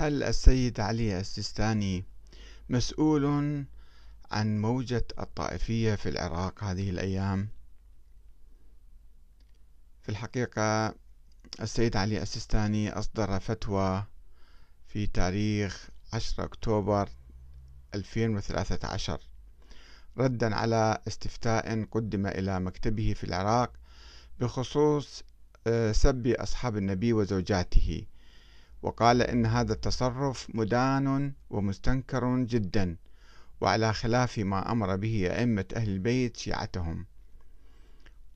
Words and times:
هل 0.00 0.22
السيد 0.22 0.80
علي 0.80 1.20
السيستاني 1.20 2.04
مسؤول 2.68 3.24
عن 4.30 4.60
موجة 4.60 5.04
الطائفية 5.18 5.94
في 5.94 6.08
العراق 6.08 6.64
هذه 6.64 6.90
الأيام؟ 6.90 7.48
في 10.02 10.08
الحقيقة 10.08 10.94
السيد 11.60 11.96
علي 11.96 12.22
السيستاني 12.22 12.90
أصدر 12.90 13.40
فتوى 13.40 14.04
في 14.86 15.06
تاريخ 15.06 15.88
10 16.12 16.44
أكتوبر 16.44 17.08
2013 17.94 19.20
ردا 20.18 20.54
على 20.54 21.02
استفتاء 21.08 21.84
قدم 21.84 22.26
إلى 22.26 22.60
مكتبه 22.60 23.14
في 23.16 23.24
العراق 23.24 23.72
بخصوص 24.40 25.22
آه، 25.66 25.92
سب 25.92 26.26
أصحاب 26.26 26.76
النبي 26.76 27.12
وزوجاته 27.12 28.06
وقال 28.82 29.22
إن 29.22 29.46
هذا 29.46 29.72
التصرف 29.72 30.46
مدان 30.54 31.32
ومستنكر 31.50 32.38
جدا 32.44 32.96
وعلى 33.60 33.92
خلاف 33.92 34.38
ما 34.38 34.72
أمر 34.72 34.96
به 34.96 35.28
أئمة 35.30 35.64
أهل 35.76 35.88
البيت 35.88 36.36
شيعتهم. 36.36 37.06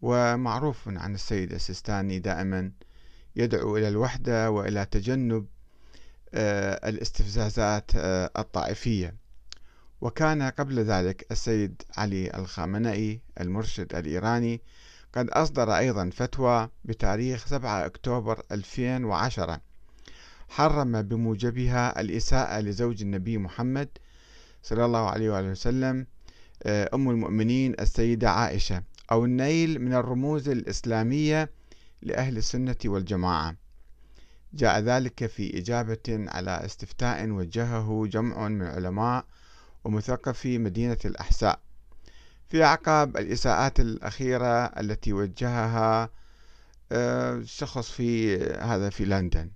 ومعروف 0.02 0.88
عن 0.88 1.14
السيد 1.14 1.52
السيستاني 1.52 2.18
دائما 2.18 2.72
يدعو 3.36 3.76
إلى 3.76 3.88
الوحدة 3.88 4.50
وإلى 4.50 4.84
تجنب 4.84 5.46
آه، 6.34 6.88
الاستفزازات 6.88 7.90
آه، 7.96 8.30
الطائفية. 8.38 9.14
وكان 10.00 10.42
قبل 10.42 10.80
ذلك 10.80 11.26
السيد 11.30 11.82
علي 11.96 12.30
الخامنئي 12.34 13.20
المرشد 13.40 13.94
الإيراني 13.94 14.60
قد 15.12 15.28
أصدر 15.28 15.76
أيضا 15.76 16.10
فتوى 16.10 16.68
بتاريخ 16.84 17.46
7 17.46 17.86
أكتوبر 17.86 18.42
2010 18.52 19.60
حرم 20.54 21.02
بموجبها 21.02 22.00
الإساءة 22.00 22.60
لزوج 22.60 23.02
النبي 23.02 23.38
محمد 23.38 23.88
صلى 24.62 24.84
الله 24.84 25.10
عليه 25.10 25.30
وآله 25.30 25.50
وسلم 25.50 26.06
آه، 26.62 26.90
أم 26.94 27.10
المؤمنين 27.10 27.74
السيدة 27.80 28.30
عائشة 28.30 28.82
أو 29.12 29.24
النيل 29.24 29.78
من 29.78 29.94
الرموز 29.94 30.48
الإسلامية 30.48 31.50
لأهل 32.02 32.36
السنة 32.36 32.76
والجماعة. 32.84 33.56
جاء 34.52 34.80
ذلك 34.80 35.26
في 35.26 35.58
إجابة 35.58 36.08
على 36.08 36.64
استفتاء 36.64 37.30
وجهه 37.30 38.06
جمع 38.06 38.48
من 38.48 38.66
علماء 38.66 39.24
ومثقفي 39.84 40.58
مدينة 40.58 40.98
الأحساء. 41.04 41.60
في 42.48 42.64
أعقاب 42.64 43.16
الإساءات 43.16 43.80
الأخيرة 43.80 44.64
التي 44.64 45.12
وجهها 45.12 46.10
آه، 46.92 47.42
شخص 47.44 47.90
في 47.90 48.36
هذا 48.44 48.90
في 48.90 49.04
لندن. 49.04 49.50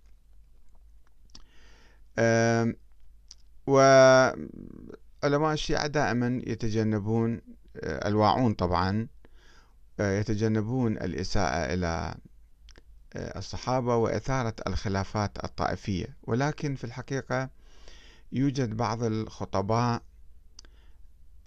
وعلماء 3.67 5.53
الشيعة 5.53 5.87
دائما 5.87 6.43
يتجنبون 6.47 7.41
آه، 7.77 8.09
الواعون 8.09 8.55
طبعا 8.55 9.07
آه، 10.01 10.19
يتجنبون 10.19 10.93
الإساءة 10.93 11.75
إلى 11.75 12.15
آه، 13.17 13.39
الصحابة 13.39 13.97
وإثارة 13.97 14.55
الخلافات 14.67 15.45
الطائفية. 15.45 16.17
ولكن 16.23 16.75
في 16.75 16.85
الحقيقة 16.85 17.51
يوجد 18.33 18.77
بعض 18.77 19.03
الخطباء 19.03 20.03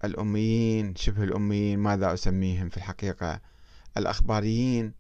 الأميين 0.03 0.95
شبه 0.95 1.23
الأميين 1.23 1.79
ماذا 1.79 2.13
أسميهم 2.13 2.69
في 2.69 2.77
الحقيقة؟ 2.77 3.41
الأخباريين 3.97 4.93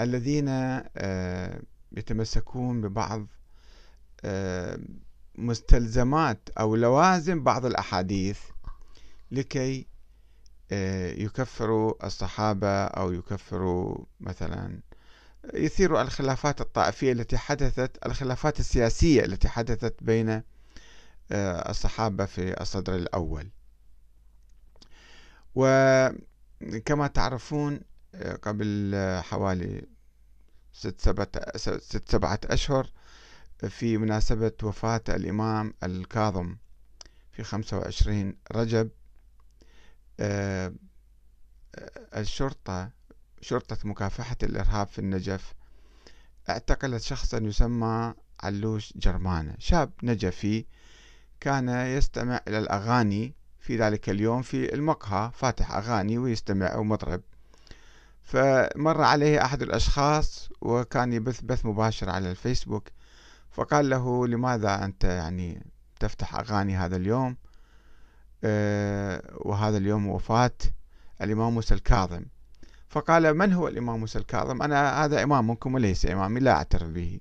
الذين 0.00 0.48
يتمسكون 1.92 2.80
ببعض 2.80 3.26
مستلزمات 5.38 6.48
أو 6.58 6.76
لوازم 6.76 7.44
بعض 7.44 7.66
الأحاديث 7.66 8.40
لكي 9.30 9.86
آه، 10.72 11.12
يكفروا 11.12 12.06
الصحابة 12.06 12.84
أو 12.84 13.12
يكفروا 13.12 14.04
مثلا 14.20 14.80
يثيروا 15.54 16.02
الخلافات 16.02 16.60
الطائفية 16.60 17.12
التي 17.12 17.38
حدثت 17.38 18.06
الخلافات 18.06 18.60
السياسية 18.60 19.24
التي 19.24 19.48
حدثت 19.48 19.94
بين 20.02 20.42
آه، 21.32 21.70
الصحابة 21.70 22.24
في 22.24 22.60
الصدر 22.60 22.94
الأول. 22.94 23.50
وكما 25.54 27.06
تعرفون 27.14 27.80
آه، 28.14 28.36
قبل 28.36 28.94
حوالي 29.22 29.86
ست 30.72 31.00
سبعة, 31.00 31.28
ست 31.56 32.10
سبعة 32.10 32.40
أشهر 32.44 32.90
في 33.68 33.98
مناسبة 33.98 34.52
وفاة 34.62 35.02
الإمام 35.08 35.74
الكاظم 35.82 36.56
في 37.32 37.42
25 37.42 38.34
رجب 38.52 38.90
آه، 40.20 40.72
الشرطة 42.16 42.90
شرطة 43.40 43.78
مكافحة 43.84 44.36
الإرهاب 44.42 44.86
في 44.86 44.98
النجف 44.98 45.54
اعتقلت 46.48 47.02
شخصا 47.02 47.38
يسمى 47.38 48.14
علوش 48.40 48.92
جرمانة. 48.96 49.54
شاب 49.58 49.92
نجفي 50.02 50.64
كان 51.40 51.68
يستمع 51.68 52.40
إلى 52.48 52.58
الأغاني 52.58 53.34
في 53.58 53.76
ذلك 53.76 54.10
اليوم 54.10 54.42
في 54.42 54.74
المقهى 54.74 55.30
فاتح 55.34 55.72
أغاني 55.72 56.18
ويستمع 56.18 56.66
أو 56.66 56.84
مطرب. 56.84 57.22
فمر 58.22 59.02
عليه 59.02 59.44
أحد 59.44 59.62
الأشخاص 59.62 60.48
وكان 60.60 61.12
يبث 61.12 61.40
بث 61.40 61.66
مباشر 61.66 62.10
على 62.10 62.30
الفيسبوك 62.30 62.88
فقال 63.56 63.90
له 63.90 64.26
لماذا 64.26 64.84
أنت 64.84 65.04
يعني 65.04 65.66
تفتح 66.00 66.34
أغاني 66.34 66.76
هذا 66.76 66.96
اليوم؟ 66.96 67.36
أه 68.44 69.22
وهذا 69.36 69.76
اليوم 69.76 70.06
وفاة 70.06 70.56
الإمام 71.22 71.54
موسى 71.54 71.74
الكاظم. 71.74 72.24
فقال 72.88 73.34
من 73.34 73.52
هو 73.52 73.68
الإمام 73.68 74.00
موسى 74.00 74.18
الكاظم؟ 74.18 74.62
أنا 74.62 75.04
هذا 75.04 75.22
إمامكم 75.22 75.74
وليس 75.74 76.06
إمامي 76.06 76.40
لا 76.40 76.50
أعترف 76.50 76.88
به. 76.88 77.20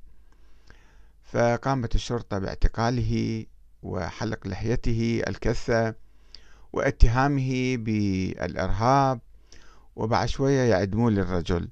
فقامت 1.23 1.95
الشرطة 1.95 2.39
باعتقاله 2.39 3.45
وحلق 3.83 4.47
لحيته 4.47 5.21
الكثة 5.27 5.95
واتهامه 6.73 7.77
بالإرهاب 7.77 9.19
وبعد 9.95 10.27
شوية 10.27 10.61
يعدمون 10.69 11.13
للرجل. 11.13 11.69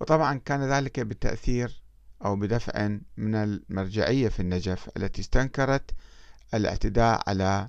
وطبعا 0.00 0.40
كان 0.44 0.62
ذلك 0.62 1.00
بالتأثير 1.00 1.85
أو 2.24 2.36
بدفع 2.36 2.88
من 3.16 3.34
المرجعية 3.34 4.28
في 4.28 4.40
النجف 4.40 4.88
التي 4.96 5.20
استنكرت 5.20 5.90
الاعتداء 6.54 7.22
على 7.26 7.68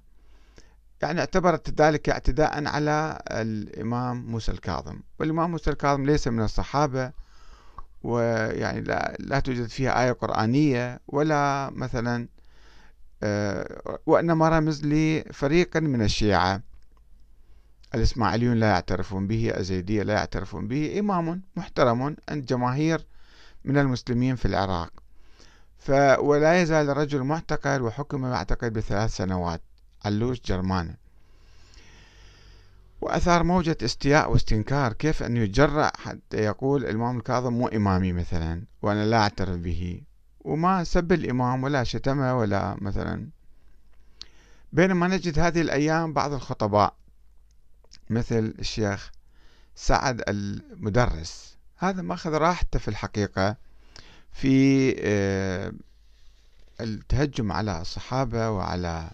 يعني 1.01 1.19
اعتبرت 1.19 1.81
ذلك 1.81 2.09
اعتداء 2.09 2.67
على 2.67 3.21
الإمام 3.31 4.25
موسى 4.31 4.51
الكاظم. 4.51 4.99
والإمام 5.19 5.51
موسى 5.51 5.69
الكاظم 5.69 6.05
ليس 6.05 6.27
من 6.27 6.43
الصحابة 6.43 7.11
ويعني 8.03 8.81
لا, 8.81 9.17
لا 9.19 9.39
توجد 9.39 9.67
فيها 9.67 10.03
آية 10.03 10.11
قرآنية 10.11 10.99
ولا 11.07 11.69
مثلا 11.73 12.27
آه، 13.23 13.99
وإنما 14.05 14.49
رمز 14.49 14.85
لفريق 14.85 15.77
من 15.77 16.01
الشيعة. 16.01 16.61
الإسماعيليون 17.95 18.57
لا 18.57 18.69
يعترفون 18.69 19.27
به 19.27 19.57
الزيدية 19.57 20.03
لا 20.03 20.13
يعترفون 20.13 20.67
به 20.67 20.99
إمام 20.99 21.41
محترم 21.55 22.15
عند 22.29 22.45
جماهير 22.45 23.07
من 23.67 23.78
المسلمين 23.78 24.35
في 24.35 24.45
العراق. 24.45 24.91
ولا 26.19 26.61
يزال 26.61 26.89
الرجل 26.89 27.23
معتقل 27.23 27.81
وحكم 27.81 28.22
معتقل 28.22 28.69
بثلاث 28.69 29.16
سنوات. 29.16 29.61
علوش 30.05 30.41
جرمانة 30.41 30.95
وأثار 33.01 33.44
موجة 33.44 33.77
استياء 33.83 34.31
واستنكار 34.31 34.94
كيف 34.94 35.23
أن 35.23 35.38
يتجرأ 35.38 35.91
حتى 35.97 36.38
يقول 36.38 36.85
الإمام 36.85 37.17
الكاظم 37.17 37.53
مو 37.53 37.67
إمامي 37.67 38.13
مثلا 38.13 38.63
وأنا 38.81 39.06
لا 39.06 39.17
أعترف 39.17 39.57
به. 39.57 40.01
وما 40.41 40.83
سب 40.83 41.11
الإمام 41.11 41.63
ولا 41.63 41.83
شتمه 41.83 42.38
ولا 42.38 42.77
مثلا. 42.81 43.30
بينما 44.74 45.07
نجد 45.07 45.39
هذه 45.39 45.62
الأيام 45.62 46.13
بعض 46.13 46.33
الخطباء 46.33 46.94
مثل 48.09 48.53
الشيخ 48.59 49.12
سعد 49.75 50.24
المدرس. 50.27 51.57
هذا 51.77 52.01
ماخذ 52.01 52.33
راحته 52.33 52.80
في 52.80 52.88
الحقيقة. 52.88 53.66
في 54.38 54.95
آه، 55.00 55.74
التهجم 56.81 57.51
على 57.51 57.81
الصحابة 57.81 58.50
وعلى 58.50 59.12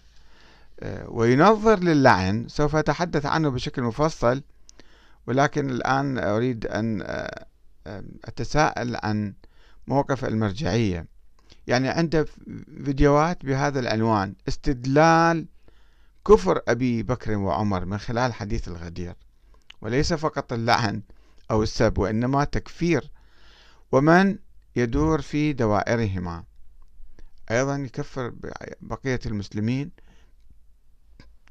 آه، 0.79 1.09
وينظر 1.09 1.79
للعن 1.79 2.47
سوف 2.47 2.75
أتحدث 2.75 3.25
عنه 3.25 3.49
بشكل 3.49 3.81
مفصل 3.81 4.43
ولكن 5.27 5.69
الآن 5.69 6.17
أريد 6.17 6.65
أن 6.65 7.01
آه، 7.01 7.45
أتساءل 8.25 8.97
عن 9.03 9.33
موقف 9.87 10.25
المرجعية. 10.25 11.07
يعني 11.67 11.89
عنده 11.89 12.25
فيديوهات 12.85 13.45
بهذا 13.45 13.79
العنوان 13.79 14.35
استدلال 14.47 15.45
كفر 16.27 16.61
أبي 16.67 17.03
بكر 17.03 17.37
وعمر 17.37 17.85
من 17.85 17.97
خلال 17.97 18.33
حديث 18.33 18.67
الغدير 18.67 19.15
وليس 19.81 20.13
فقط 20.13 20.53
اللعن 20.53 21.01
أو 21.51 21.63
السب 21.63 21.97
وإنما 21.97 22.43
تكفير. 22.43 23.11
ومن 23.91 24.37
يدور 24.75 25.21
في 25.21 25.53
دوائرهما. 25.53 26.43
أيضا 27.51 27.75
يكفر 27.75 28.33
بقية 28.81 29.19
المسلمين 29.25 29.91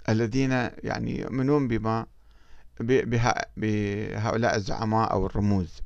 الذين 0.09 0.51
يعني 0.85 1.21
يؤمنون 1.21 1.69
بما 1.69 2.07
بهؤلاء 3.57 4.57
الزعماء 4.57 5.13
أو 5.13 5.27
الرموز. 5.27 5.83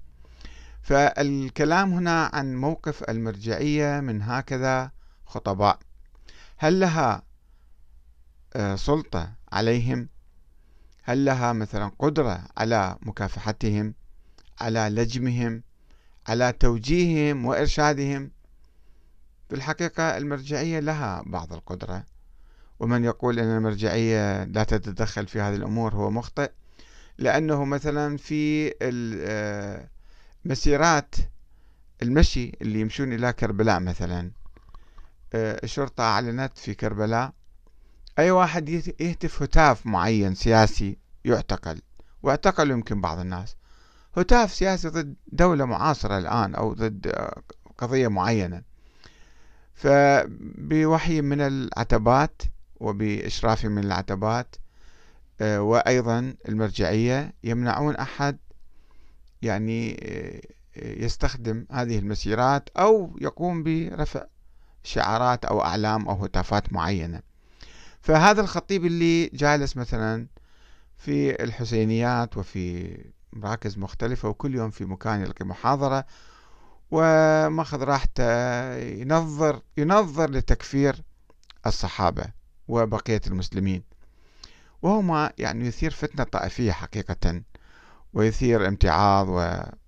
فالكلام 0.82 1.92
هنا 1.92 2.30
عن 2.32 2.56
موقف 2.56 3.10
المرجعية 3.10 4.00
من 4.00 4.22
هكذا 4.22 4.90
خطباء. 5.26 5.78
هل 6.56 6.80
لها 6.80 7.22
آه، 8.56 8.76
سلطة 8.76 9.32
عليهم؟ 9.52 10.08
هل 11.02 11.24
لها 11.24 11.52
مثلا 11.52 11.90
قدرة 11.98 12.44
على 12.56 12.96
مكافحتهم 13.02 13.94
على 14.60 14.80
لجمهم؟ 14.80 15.62
على 16.28 16.52
توجيههم 16.52 17.46
وإرشادهم. 17.46 18.30
في 19.48 19.54
الحقيقة 19.54 20.16
المرجعية 20.16 20.80
لها 20.80 21.22
بعض 21.26 21.52
القدرة 21.52 22.04
ومن 22.80 23.04
يقول 23.04 23.38
أن 23.38 23.56
المرجعية 23.56 24.44
لا 24.44 24.64
تتدخل 24.64 25.26
في 25.26 25.40
هذه 25.40 25.54
الأمور 25.54 25.94
هو 25.94 26.10
مخطئ 26.10 26.50
لأنه 27.18 27.64
مثلا 27.64 28.16
في 28.16 28.74
المسيرات 30.44 31.14
آه، 31.18 31.28
المشي 32.02 32.52
اللي 32.62 32.80
يمشون 32.80 33.12
إلى 33.12 33.32
كربلاء 33.32 33.80
مثلا 33.80 34.30
آه، 35.34 35.60
الشرطة 35.64 36.04
أعلنت 36.04 36.58
في 36.58 36.74
كربلاء 36.74 37.32
أي 38.18 38.30
واحد 38.30 38.68
يهتف 38.68 39.42
هتاف 39.42 39.86
معين 39.86 40.34
سياسي 40.34 40.98
يعتقل 41.24 41.82
واعتقل 42.22 42.70
يمكن 42.70 43.00
بعض 43.00 43.18
الناس. 43.18 43.56
هتاف 44.16 44.52
سياسي 44.52 44.88
ضد 44.88 45.14
دولة 45.32 45.64
معاصرة 45.64 46.18
الآن 46.18 46.54
أو 46.54 46.72
ضد 46.74 47.06
آه، 47.06 47.42
قضية 47.78 48.08
معينة. 48.08 48.62
فبوحي 49.74 51.20
من 51.20 51.40
العتبات 51.40 52.42
وبإشراف 52.80 53.64
من 53.64 53.84
العتبات 53.84 54.56
آه، 55.40 55.62
وأيضا 55.62 56.34
المرجعية 56.48 57.34
يمنعون 57.44 57.96
أحد 57.96 58.38
يعني 59.42 59.96
آه، 60.02 60.40
يستخدم 60.76 61.66
هذه 61.70 61.98
المسيرات 61.98 62.68
أو 62.76 63.16
يقوم 63.20 63.62
برفع 63.62 64.24
شعارات 64.84 65.44
أو 65.44 65.62
أعلام 65.62 66.08
أو 66.08 66.24
هتافات 66.24 66.72
معينة. 66.72 67.22
فهذا 68.00 68.40
الخطيب 68.40 68.84
اللي 68.84 69.26
جالس 69.26 69.76
مثلا 69.76 70.26
في 70.98 71.42
الحسينيات 71.44 72.36
وفي 72.36 72.96
مراكز 73.32 73.78
مختلفة 73.78 74.28
وكل 74.28 74.54
يوم 74.54 74.70
في 74.70 74.84
مكان 74.84 75.20
يلقي 75.20 75.44
محاضرة 75.44 76.04
ومأخذ 76.90 77.82
راحته 77.82 78.74
ينظر 78.76 79.60
ينظر 79.76 80.30
لتكفير 80.30 81.02
الصحابة 81.66 82.24
وبقية 82.68 83.20
المسلمين. 83.26 83.82
وهو 84.82 85.02
ما 85.02 85.32
يعني 85.38 85.66
يثير 85.66 85.90
فتنة 85.90 86.24
طائفية 86.24 86.72
حقيقة 86.72 87.42
ويثير 88.12 88.68
امتعاض 88.68 89.28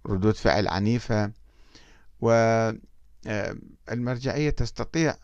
وردود 0.05 0.35
فعل 0.35 0.69
عنيفة 0.69 1.33
والمرجعية 2.21 2.91
تستطيع 4.51 5.15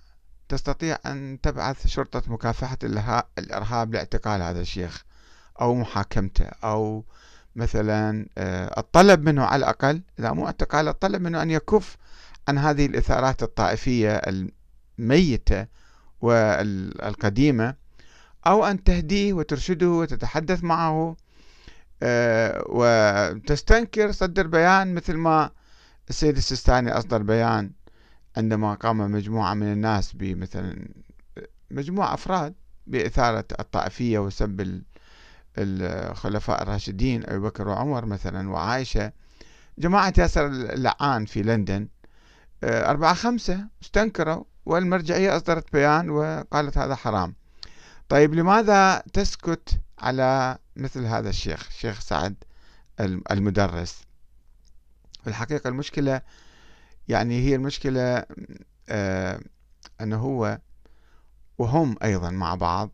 تستطيع 0.49 0.99
أن 1.06 1.38
تبعث 1.43 1.87
شرطة 1.87 2.32
مكافحة 2.32 2.78
الإرهاب 3.38 3.94
لإعتقال 3.94 4.43
هذا 4.43 4.61
الشيخ 4.61 5.05
أو 5.61 5.75
محاكمته 5.75 6.44
أو 6.44 7.05
مثلا 7.56 8.26
آه، 8.38 8.80
الطلب 8.80 9.22
منه 9.28 9.44
على 9.44 9.58
الأقل 9.60 10.02
إذا 10.18 10.32
مو 10.32 10.46
اعتقال 10.46 10.88
الطلب 10.88 11.22
منه 11.22 11.42
أن 11.42 11.50
يكف 11.50 11.96
عن 12.48 12.58
هذه 12.58 12.86
الإثارات 12.86 13.42
الطائفية 13.42 14.22
الميتة 14.98 15.66
والقديمة 16.20 17.74
أو 18.46 18.64
أن 18.64 18.84
تهديه 18.84 19.32
وترشده 19.32 19.88
وتتحدث 19.88 20.64
معه 20.64 21.16
آه، 22.02 22.64
وتستنكر 22.68 24.12
صدر 24.12 24.46
بيان 24.46 24.94
مثل 24.94 25.14
ما 25.14 25.50
السيد 26.10 26.36
السيستاني 26.36 26.92
أصدر 26.92 27.22
بيان 27.22 27.70
عندما 28.36 28.74
قام 28.74 28.98
مجموعة 29.12 29.54
من 29.54 29.72
الناس 29.72 30.12
بمثلا 30.12 30.88
مجموعة 31.70 32.14
أفراد 32.14 32.54
بإثارة 32.86 33.44
الطائفية 33.60 34.18
وسب 34.18 34.82
الخلفاء 35.58 36.62
الراشدين 36.62 37.24
أبي 37.26 37.38
بكر 37.38 37.68
وعمر 37.68 38.06
مثلا 38.06 38.50
وعائشة. 38.50 39.12
جماعة 39.78 40.12
ياسر 40.18 40.46
اللعان 40.46 41.24
في 41.24 41.42
لندن. 41.42 41.88
آه، 42.64 42.90
أربعة 42.90 43.14
خمسة 43.14 43.66
استنكروا 43.82 44.44
والمرجعية 44.66 45.36
أصدرت 45.36 45.72
بيان 45.72 46.10
وقالت 46.10 46.78
هذا 46.78 46.94
حرام. 46.94 47.34
طيب 48.08 48.34
لماذا 48.34 49.02
تسكت 49.12 49.80
على 49.98 50.58
مثل 50.76 51.04
هذا 51.04 51.28
الشيخ 51.28 51.66
الشيخ 51.68 52.00
سعد 52.00 52.34
المدرس؟ 53.30 54.04
في 55.22 55.30
الحقيقة 55.30 55.68
المشكلة 55.68 56.20
يعني 57.08 57.40
هي 57.40 57.54
المشكلة 57.54 58.24
آه 58.88 59.40
أنه 60.00 60.16
هو 60.16 60.58
وهم 61.58 61.96
أيضا 62.02 62.30
مع 62.30 62.54
بعض. 62.54 62.90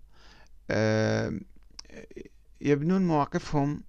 آه 0.70 1.32
يبنون 2.60 3.06
مواقفهم 3.06 3.82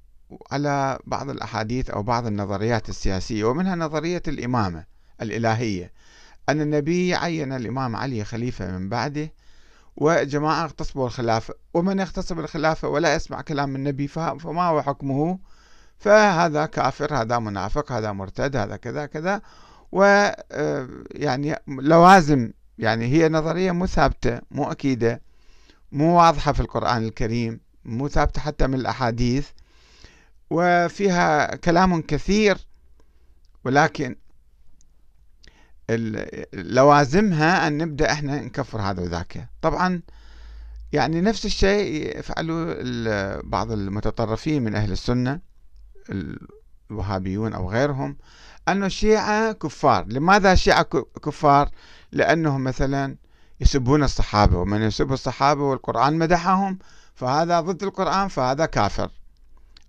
على 0.51 0.99
بعض 1.05 1.29
الأحاديث 1.29 1.89
أو 1.89 2.03
بعض 2.03 2.25
النظريات 2.25 2.89
السياسية 2.89 3.43
ومنها 3.43 3.75
نظرية 3.75 4.21
الإمامة 4.27 4.85
الإلهية. 5.21 5.91
أن 6.49 6.61
النبي 6.61 7.15
عين 7.15 7.53
الإمام 7.53 7.95
علي 7.95 8.23
خليفة 8.23 8.77
من 8.77 8.89
بعده 8.89 9.33
وجماعة 9.95 10.63
اغتصبوا 10.63 11.05
الخلافة 11.07 11.53
ومن 11.73 11.99
يغتصب 11.99 12.39
الخلافة 12.39 12.87
ولا 12.87 13.15
يسمع 13.15 13.41
كلام 13.41 13.75
النبي 13.75 14.07
فما 14.07 14.63
هو 14.63 14.81
حكمه؟ 14.81 15.39
فهذا 15.97 16.65
كافر 16.65 17.15
هذا 17.15 17.39
منافق 17.39 17.91
هذا 17.91 18.11
مرتد 18.11 18.55
هذا 18.55 18.75
كذا 18.75 19.05
كذا. 19.05 19.41
و 19.91 20.03
آه، 20.03 20.87
يعني 21.11 21.55
لوازم 21.67 22.51
يعني 22.77 23.05
هي 23.05 23.29
نظرية 23.29 23.71
مو 23.71 23.85
ثابتة 23.85 24.39
مو 24.51 24.71
أكيدة 24.71 25.21
مو 25.91 26.17
واضحة 26.17 26.51
في 26.51 26.59
القرآن 26.59 27.03
الكريم. 27.03 27.59
مو 27.85 28.07
ثابتة 28.07 28.41
حتى 28.41 28.67
من 28.67 28.73
الأحاديث 28.75 29.49
وفيها 30.49 31.55
كلام 31.55 32.01
كثير 32.01 32.57
ولكن 33.63 34.15
لوازمها 36.53 37.67
أن 37.67 37.77
نبدأ 37.77 38.11
إحنا 38.11 38.41
نكفر 38.41 38.81
هذا 38.81 39.01
وذاك. 39.01 39.49
طبعا 39.61 40.01
يعني 40.93 41.21
نفس 41.21 41.45
الشيء 41.45 42.19
يفعله 42.19 42.75
بعض 43.43 43.71
المتطرفين 43.71 44.63
من 44.63 44.75
أهل 44.75 44.91
السنة 44.91 45.39
الوهابيون 46.91 47.53
أو 47.53 47.69
غيرهم 47.71 48.17
أن 48.67 48.83
الشيعة 48.83 49.51
كفار. 49.51 50.05
لماذا 50.07 50.53
الشيعة 50.53 50.83
كفار؟ 51.23 51.69
لأنهم 52.11 52.63
مثلا 52.63 53.15
يسبون 53.61 54.03
الصحابة 54.03 54.57
ومن 54.57 54.81
يسب 54.81 55.13
الصحابة 55.13 55.63
والقرآن 55.63 56.17
مدحهم 56.17 56.79
فهذا 57.15 57.59
ضد 57.59 57.83
القرآن 57.83 58.27
فهذا 58.27 58.65
كافر. 58.65 59.11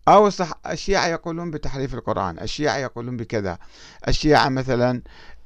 أو 0.09 0.31
الشيعة 0.67 1.07
يقولون 1.07 1.51
بتحريف 1.51 1.95
القرآن 1.95 2.39
الشيعة 2.39 2.77
يقولون 2.77 3.17
بكذا. 3.17 3.59
الشيعة 4.09 4.49
مثلا 4.49 5.03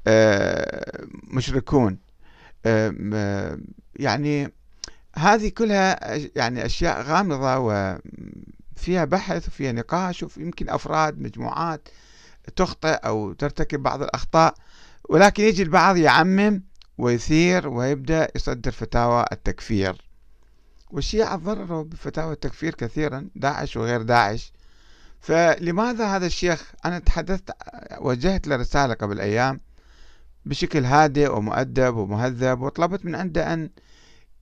آه، 0.07 1.05
مشركون 1.25 1.99
آه، 2.67 3.59
يعني 3.97 4.53
هذه 5.17 5.49
كلها 5.49 6.17
يعني 6.37 6.67
أشياء 6.67 7.03
غامضة 7.03 7.59
وفيها 7.59 9.05
بحث 9.05 9.49
وفيها 9.49 9.73
نقاش 9.73 10.23
ويمكن 10.23 10.71
أفراد 10.71 11.21
مجموعات 11.21 11.89
تخطئ 12.57 12.89
أو 12.89 13.33
ترتكب 13.33 13.83
بعض 13.83 14.03
الأخطاء. 14.03 14.55
ولكن 15.09 15.43
يجي 15.43 15.63
البعض 15.63 15.97
يعمم 15.97 16.63
ويثير 16.99 17.69
ويبدأ 17.69 18.29
يصدر 18.37 18.71
فتاوى 18.71 19.25
التكفير. 19.33 20.06
والشيعة 20.91 21.37
ضرروا 21.37 21.85
بفتاوى 21.85 22.33
التكفير 22.33 22.75
كثيرا 22.75 23.29
داعش 23.35 23.77
وغير 23.77 24.03
داعش. 24.03 24.53
فلماذا 25.21 26.17
هذا 26.17 26.27
الشيخ؟ 26.27 26.73
أنا 26.85 26.99
تحدثت 26.99 27.51
وجهت 28.01 28.47
له 28.47 28.57
رسالة 28.57 28.95
قبل 28.95 29.21
أيام 29.21 29.61
بشكل 30.45 30.85
هادئ 30.85 31.33
ومؤدب 31.33 31.97
ومهذب 31.97 32.61
وطلبت 32.61 33.05
من 33.05 33.15
عنده 33.15 33.53
أن 33.53 33.71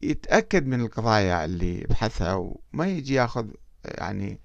يتأكد 0.02 0.66
من 0.66 0.80
القضايا 0.80 1.44
اللي 1.44 1.80
يبحثها 1.80 2.34
وما 2.34 2.86
يجي 2.86 3.14
ياخذ 3.14 3.46
يعني 3.84 4.40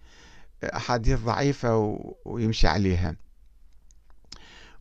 أحاديث 0.63 1.19
ضعيفة 1.19 1.99
ويمشي 2.25 2.67
عليها. 2.67 3.15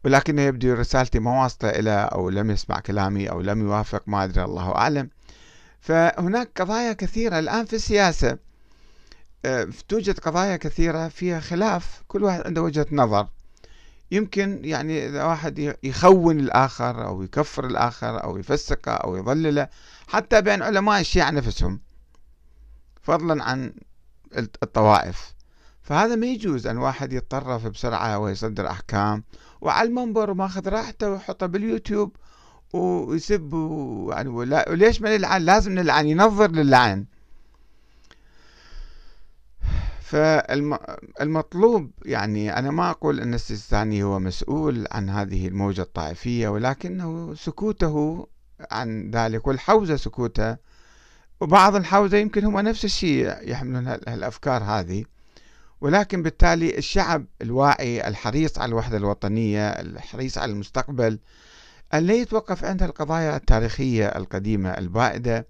ولكنه 0.04 0.42
يبدو 0.42 0.74
رسالتي 0.74 1.18
ما 1.18 1.42
واصلة 1.42 1.70
إلى 1.70 2.08
أو 2.12 2.30
لم 2.30 2.50
يسمع 2.50 2.80
كلامي 2.80 3.30
أو 3.30 3.40
لم 3.40 3.60
يوافق 3.60 4.02
ما 4.06 4.24
أدري 4.24 4.44
الله 4.44 4.74
أعلم. 4.74 5.10
فهناك 5.80 6.50
قضايا 6.60 6.92
كثيرة. 6.92 7.38
الآن 7.38 7.64
في 7.64 7.76
السياسة 7.76 8.38
آه، 9.44 9.68
توجد 9.88 10.18
قضايا 10.18 10.56
كثيرة 10.56 11.08
فيها 11.08 11.40
خلاف. 11.40 12.02
كل 12.08 12.24
واحد 12.24 12.46
عنده 12.46 12.62
وجهة 12.62 12.86
نظر. 12.92 13.28
يمكن 14.10 14.60
يعني 14.64 15.06
إذا 15.06 15.24
واحد 15.24 15.76
يخون 15.82 16.40
الآخر 16.40 17.06
أو 17.06 17.22
يكفر 17.22 17.66
الآخر 17.66 18.24
أو 18.24 18.36
يفسقه 18.36 18.92
أو 18.92 19.16
يضلله 19.16 19.68
حتى 20.08 20.40
بين 20.40 20.62
علماء 20.62 21.00
الشيعة 21.00 21.30
نفسهم 21.30 21.80
فضلا 23.02 23.44
عن 23.44 23.72
الطوائف. 24.36 25.34
فهذا 25.82 26.14
ما 26.14 26.26
يجوز 26.26 26.66
أن 26.66 26.78
واحد 26.78 27.12
يتطرف 27.12 27.66
بسرعة 27.66 28.18
ويصدر 28.18 28.70
أحكام 28.70 29.24
وعلى 29.60 29.88
المنبر 29.88 30.30
وماخذ 30.30 30.68
راحته 30.68 31.10
ويحطه 31.10 31.46
باليوتيوب 31.46 32.16
ويسب 32.72 33.54
يعني 34.10 34.28
وليش 34.28 35.00
ما 35.00 35.16
نلعن؟ 35.16 35.42
لازم 35.42 35.72
نلعن 35.72 36.06
ينظر 36.06 36.50
للعن. 36.50 37.04
فالمطلوب 40.00 41.90
يعني 42.04 42.58
أنا 42.58 42.70
ما 42.70 42.90
أقول 42.90 43.20
أن 43.20 43.34
السيستاني 43.34 44.02
هو 44.02 44.18
مسؤول 44.18 44.86
عن 44.90 45.10
هذه 45.10 45.48
الموجة 45.48 45.82
الطائفية 45.82 46.48
ولكنه 46.48 47.34
سكوته 47.34 48.26
عن 48.70 49.10
ذلك 49.10 49.46
والحوزة 49.46 49.96
سكوته. 49.96 50.56
وبعض 51.40 51.76
الحوزة 51.76 52.16
يمكن 52.16 52.44
هم 52.44 52.60
نفس 52.60 52.84
الشيء 52.84 53.50
يحملون 53.50 53.88
الأفكار 53.88 54.62
هذه. 54.62 55.04
ولكن 55.80 56.22
بالتالي 56.22 56.78
الشعب 56.78 57.24
الواعي 57.42 58.08
الحريص 58.08 58.58
على 58.58 58.68
الوحدة 58.68 58.96
الوطنية 58.96 59.68
الحريص 59.68 60.38
على 60.38 60.52
المستقبل 60.52 61.18
أن 61.94 62.06
لا 62.06 62.14
يتوقف 62.14 62.64
عند 62.64 62.82
القضايا 62.82 63.36
التاريخية 63.36 64.06
القديمة 64.06 64.70
البائدة 64.70 65.46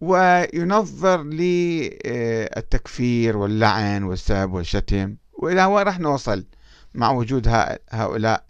وينظر 0.00 1.22
للتكفير 1.22 2.96
واللعن 3.36 4.02
والسب 4.02 4.52
والشتم 4.52 5.16
وإلى 5.32 5.64
وين 5.64 5.86
راح 5.86 5.98
نوصل 5.98 6.44
مع 6.94 7.10
وجود 7.10 7.48
هؤلاء 7.90 8.44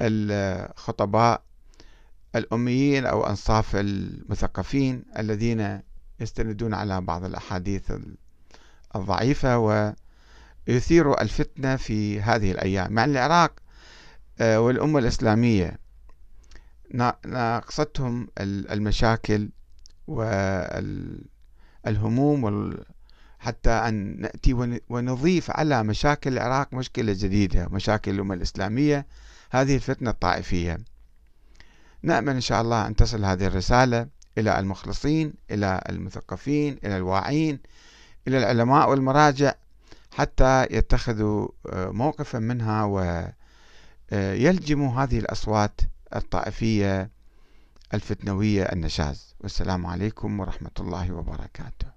الخطباء 0.00 1.42
الأميين 2.36 3.06
أو 3.06 3.26
أنصاف 3.26 3.76
المثقفين 3.76 5.02
الذين 5.18 5.80
يستندون 6.20 6.74
على 6.74 7.00
بعض 7.00 7.24
الأحاديث 7.24 7.92
الضعيفة 8.96 9.58
ويثيروا 10.68 11.22
الفتنة 11.22 11.76
في 11.76 12.20
هذه 12.20 12.52
الأيام. 12.52 12.92
مع 12.92 13.04
العراق 13.04 13.52
آه، 14.40 14.60
والأمة 14.60 14.98
الإسلامية 14.98 15.78
ناقصتهم 17.26 18.28
المشاكل 18.38 19.48
والهموم 21.84 22.74
حتى 23.38 23.70
أن 23.70 24.20
نأتي 24.20 24.80
ونضيف 24.88 25.50
على 25.50 25.82
مشاكل 25.82 26.32
العراق 26.32 26.74
مشكلة 26.74 27.12
جديدة 27.12 27.68
مشاكل 27.68 28.10
الأمة 28.10 28.34
الإسلامية 28.34 29.06
هذه 29.50 29.74
الفتنة 29.74 30.10
الطائفية. 30.10 30.78
نأمل 32.02 32.34
إن 32.34 32.40
شاء 32.40 32.62
الله 32.62 32.86
أن 32.86 32.96
تصل 32.96 33.24
هذه 33.24 33.46
الرسالة 33.46 34.06
إلى 34.38 34.58
المخلصين 34.58 35.34
إلى 35.50 35.82
المثقفين 35.88 36.78
إلى 36.84 36.96
الواعين 36.96 37.58
إلى 38.28 38.38
العلماء 38.38 38.90
والمراجع 38.90 39.54
حتى 40.12 40.66
يتخذوا 40.70 41.48
آه، 41.72 41.90
موقفا 41.90 42.38
منها 42.38 42.84
ويلجموا 44.12 45.02
هذه 45.02 45.18
الأصوات 45.18 45.80
الطائفية 46.14 47.10
الفتنوية 47.94 48.62
النشاز 48.62 49.34
والسلام 49.40 49.86
عليكم 49.86 50.40
ورحمة 50.40 50.70
الله 50.80 51.12
وبركاته. 51.12 51.95